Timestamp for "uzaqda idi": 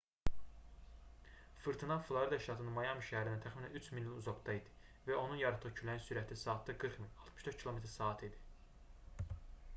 4.15-4.73